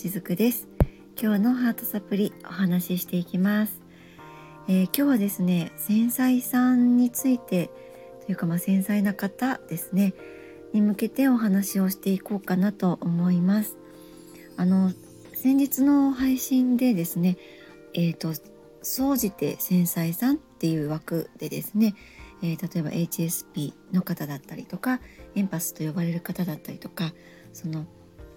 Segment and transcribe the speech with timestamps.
[0.00, 0.66] しずくです。
[1.20, 3.82] 今日のハートサプリお話ししていきます、
[4.66, 7.70] えー、今日はですね繊細さんについて
[8.24, 10.14] というかまあ繊細な方ですね。
[10.72, 13.76] に向けてお話をしていこうかなと思います。
[14.56, 14.90] あの
[15.34, 17.36] 先日の配信でですね
[17.92, 18.32] えっ、ー、と
[18.80, 21.94] 総じて繊細さんっていう枠でですね、
[22.42, 24.98] えー、例えば HSP の方だったりとか
[25.34, 27.12] エンパスと呼ばれる方だったりとか
[27.52, 27.84] その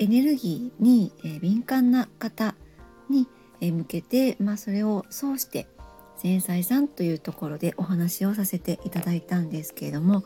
[0.00, 2.54] エネルギーに、え、敏感な方
[3.10, 3.28] に、
[3.60, 5.68] え、向けて、まあ、それを通して
[6.16, 10.24] 繊細さんというところでお話をさせていただいたんですけれども、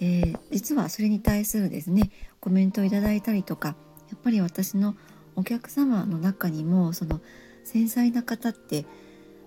[0.00, 2.10] えー、実はそれに対するですね
[2.40, 3.76] コメントをいただいたりとか
[4.10, 4.94] やっぱり私の
[5.36, 7.20] お客様の中にもその
[7.64, 8.86] 繊細な方って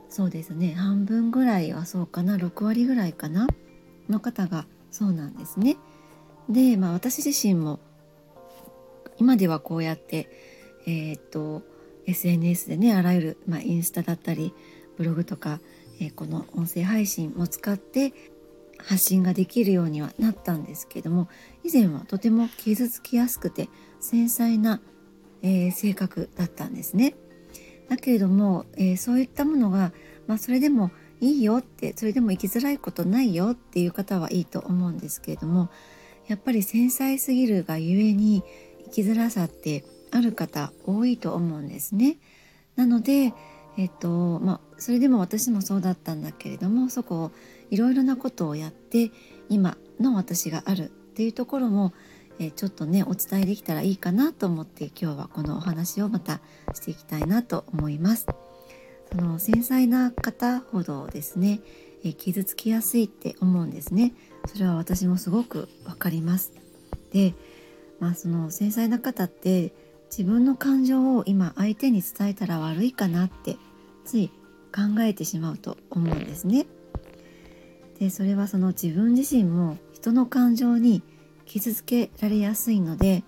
[0.09, 3.47] そうですね半分ぐらいはそうかな6割ぐらいかな
[4.09, 5.77] の方がそうなんですね。
[6.49, 7.79] で、まあ、私自身も
[9.19, 10.29] 今ではこうやって
[10.85, 11.63] えー、っと
[12.05, 14.53] SNS でねあらゆる、まあ、インスタだったり
[14.97, 15.59] ブログとか、
[15.99, 18.13] えー、この音声配信も使って
[18.77, 21.29] 発信ができるようにはなったんですけども
[21.63, 23.69] 以前はとても傷つきやすくて
[23.99, 24.81] 繊細な、
[25.41, 27.15] えー、性格だったんですね。
[27.89, 29.93] だけれども、えー、そういったものが、
[30.27, 35.69] まあ、それでもいいよってそれでも生きづらいことないよっていう方はいいと思うんですけれども
[36.27, 38.43] やっぱり繊細すぎるがゆえに
[38.93, 42.17] きづらさってある方多いと思うんですね。
[42.75, 43.33] なので、
[43.77, 47.31] えっとまあ、それでも私もそうだったんだけれどもそこを
[47.71, 49.11] いろいろなことをやって
[49.49, 51.93] 今の私があるっていうところも、
[52.39, 56.41] えちょっとねお伝えできたらいいかなと思って今日はこのお話をまた
[56.73, 58.27] していきたいなと思います。
[59.11, 61.61] その繊細な方ほどですね、
[62.03, 64.13] え傷つきやすいって思うんですね。
[64.47, 66.51] それは私もすごくわかります。
[67.11, 67.33] で
[68.03, 69.71] まあ、その繊細な方って
[70.11, 73.55] 自分の感情を今相手に伝えたら悪いかなって
[74.03, 74.27] つい
[74.75, 76.65] 考えてしまうと思うんですね。
[77.99, 81.01] でそれはその自分自身も人の感情に
[81.45, 83.23] 傷つけられやすいので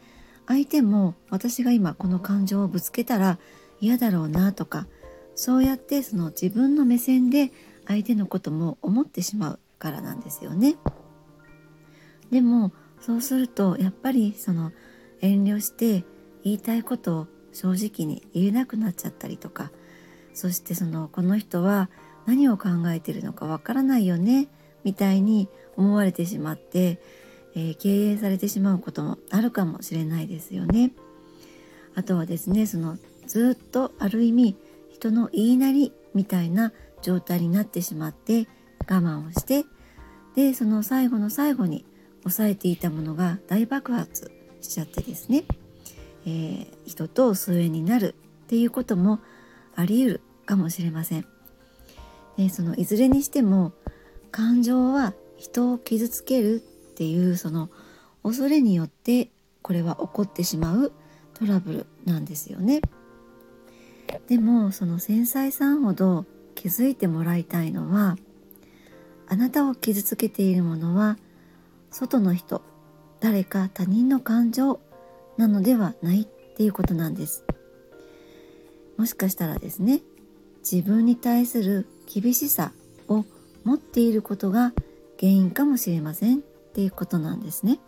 [0.45, 3.39] 相手も私が今この感情をぶつけたら
[3.79, 4.87] 嫌だろうなとか
[5.35, 7.53] そうやってその自分の目線で
[7.87, 10.75] 相手のことも思ってしまうからなんですよね。
[12.29, 14.71] でもそうするとやっぱりその
[15.21, 16.03] 遠慮して
[16.43, 19.71] 言いたいことを正直に言えなくなっちゃったりとか
[20.33, 21.89] そしてそのこの人は
[22.25, 24.47] 何を考えてるのかわからないよね
[24.83, 25.47] みたいに
[25.77, 26.99] 思われてしまって、
[27.55, 30.91] えー、敬遠されてしまうこともあるかもしれないですよね。
[31.95, 34.57] あとはですねそのずっとある意味
[34.91, 38.47] 人の言いなりみたいな状態になってしまって
[38.87, 39.65] 我慢をして
[40.35, 41.85] でその最後の最後に
[42.25, 44.31] 抑えていたものが大爆発
[44.61, 45.45] しちゃってですね、
[46.25, 48.15] えー、人と疎遠になる
[48.45, 49.19] っていうことも
[49.75, 51.25] あり得るかもしれません。
[52.37, 53.71] でそのいずれにしても
[54.31, 57.69] 感情は人を傷つけるっていうその
[58.23, 59.29] 恐れによって
[59.61, 60.91] これは起こってしまう
[61.33, 62.81] トラブルなんですよね。
[64.27, 66.25] でもその繊細さんほど
[66.55, 68.17] 気づいてもらいたいのは
[69.27, 71.17] あなたを傷つけているものは
[71.97, 72.61] 外の人
[73.21, 74.81] 誰か他人の感情
[75.37, 77.45] なのではないっていうことなんです。
[78.97, 80.01] もしかしたらですね
[80.69, 82.73] 自分に対する厳しさ
[83.07, 83.23] を
[83.63, 84.73] 持っていることが
[85.21, 86.41] 原因かもしれませんっ
[86.73, 87.79] ていうことなんですね。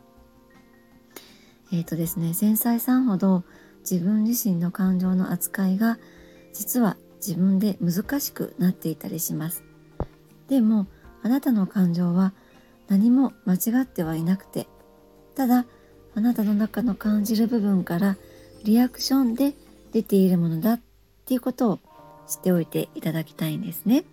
[1.74, 3.44] えっ、ー、とですね繊細さんほど
[3.82, 6.00] 自分自身の感情の扱いが
[6.54, 9.66] 実は自分で難しくなっていたりします。
[10.48, 10.88] でも
[11.24, 12.34] あなたの感情は
[12.88, 14.68] 何も間違ってはいなくて
[15.36, 15.66] ただ
[16.16, 18.18] あなたの中の感じる部分から
[18.64, 19.54] リアクションで
[19.92, 20.82] 出ているものだっ
[21.26, 21.80] ていうことを
[22.28, 24.04] 知っておいていただきたいんですね。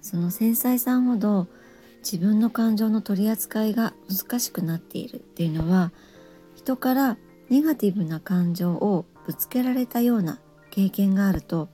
[0.00, 1.48] その繊細さんほど
[2.00, 5.92] 自分の感情の取り扱いが難しくなっているっていうのは
[6.54, 7.16] 人から
[7.48, 10.38] ネガティブな感情をぶつけられたような
[10.70, 11.70] 経験があると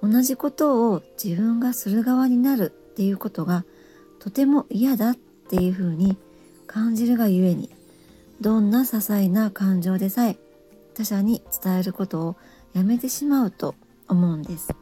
[0.00, 3.64] 同じことを自分がする側になるっていうことが
[4.20, 5.16] とても嫌だっ
[5.48, 6.16] ていうふうに
[6.66, 7.70] 感じるがゆえに
[8.40, 10.36] どんな些細な感情でさえ
[10.94, 12.36] 他者に伝えることを
[12.72, 13.74] やめてしまうと
[14.08, 14.74] 思うんです。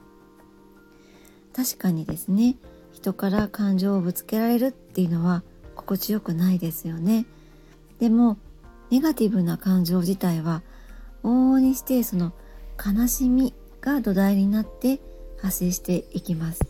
[1.55, 2.57] 確かにですね
[2.93, 5.43] 人から感情をぶつけられるっていうのは
[5.77, 7.27] 心地よくないですよね。
[7.99, 8.39] でも
[8.91, 10.63] ネガティブな感情自体は
[11.23, 12.33] 往々にしてその
[12.85, 15.01] 悲しみが土台になって
[15.41, 16.61] 発生していきます、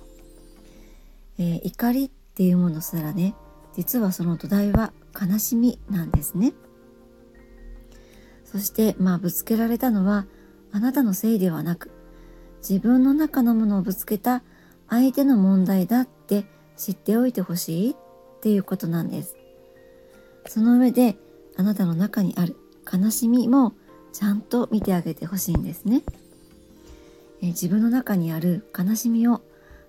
[1.39, 3.35] えー、怒りっていうものすらね
[3.75, 6.53] 実はその土台は悲しみなんですね。
[8.45, 10.27] そしてまあぶつけられたのは
[10.73, 11.91] あなたのせいではなく
[12.59, 14.43] 自分の中のものをぶつけた
[14.89, 16.45] 相手の問題だって
[16.77, 17.95] 知っておいてほしいっ
[18.41, 19.37] ていうことなんです。
[20.47, 21.17] その上で
[21.57, 22.57] あなたの中にある
[22.93, 23.75] 悲しみも
[24.13, 26.03] ちゃんと見てあげてほしいんですね。
[27.41, 29.43] え自分の中にある悲しみを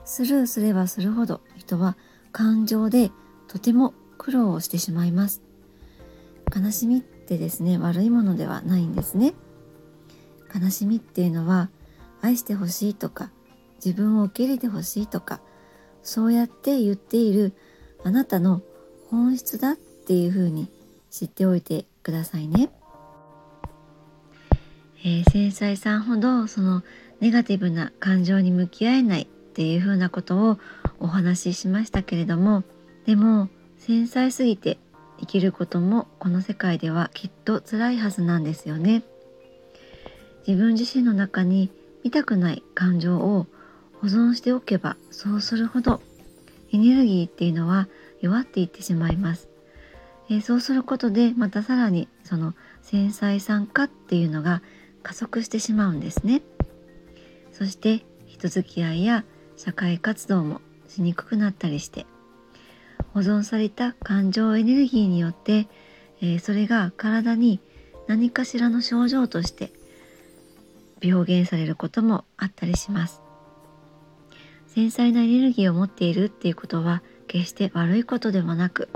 [0.06, 1.97] スルーすればするほど人は
[2.31, 3.12] 感情で
[3.54, 5.44] とても苦労をしてしまいます
[6.54, 9.36] 悲しみってですね悪いものではないんですね
[10.60, 11.70] 悲しみっていうのは
[12.22, 13.30] 愛してほしいとか
[13.76, 15.40] 自分を受け入れてほしいとか
[16.02, 17.54] そうやって言っている
[18.04, 18.64] あなたの
[19.12, 20.68] 本質だっていうふうに
[21.12, 22.70] 知っておいてくださいね。
[25.06, 26.82] えー、繊細さんほどその
[27.20, 30.60] ネガティブな感情に向き合えないっていうふうなことを
[31.00, 32.64] お話ししましたけれども
[33.06, 34.78] でも繊細すぎて
[35.20, 39.04] 生きることもこの世界ではきっと辛いはずなんですよね。
[40.48, 41.72] 自分自身の中に
[42.04, 43.48] 見たくない感情を
[44.02, 46.02] 保存しておけばそうするほど
[46.72, 47.88] エネルギーっていうのは
[48.20, 49.48] 弱っていってしまいます。
[50.30, 54.62] えー、そうすることでまたさらにその繊細酸化っていうのが
[55.04, 56.42] 加速してしまうんですね。
[57.52, 59.24] そして人付き合いや
[59.56, 62.06] 社会活動もしにくくなったりして
[63.13, 65.68] 保存された感情エネルギーによって、
[66.21, 67.60] えー、それが体に
[68.07, 69.71] 何かしらの症状として
[71.04, 73.21] 表現されることもあったりします。
[74.68, 78.89] 繊細なエネルギーを持っているっていうことは決して悪いことではなく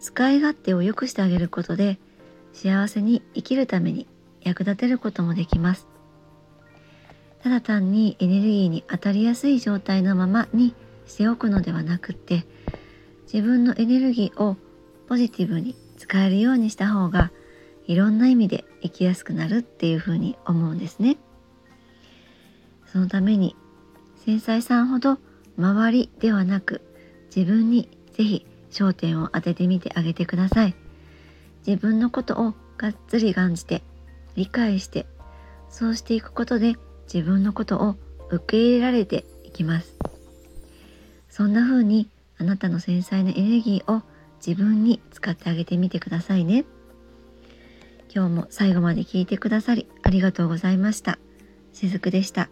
[0.00, 1.98] 使い勝手を良くしてあげることで
[2.54, 4.06] 幸せに生きるために
[4.40, 5.86] 役立てることもできます。
[7.42, 10.74] ただ単にエネルギーに当たりやすい状態のままに
[11.06, 12.46] しておくのではなくって
[13.34, 14.56] 自分のエネルギーを
[15.08, 17.32] ポジティブに使えるようにした方が
[17.84, 21.16] いろんな意味で生きやすくなるっていうふうに思うんですね。
[22.86, 23.56] そのために
[24.24, 25.18] 繊細さんほど
[25.58, 26.80] 周りではなく
[27.34, 30.76] 自分にぜひ焦点を当ててみてあげてください。
[31.66, 33.82] 自分のことをがっつり感じて
[34.36, 35.06] 理解して
[35.70, 36.76] そうしていくことで
[37.12, 37.96] 自分のことを
[38.30, 39.98] 受け入れられていきます。
[41.28, 42.08] そんな風に
[42.44, 44.02] あなたの繊細なエネルギーを
[44.46, 46.66] 自分に使ってあげてみてくださいね。
[48.14, 51.18] 今日も最後まで聞いてくださりありがとうございました。
[51.72, 52.50] しずくでした。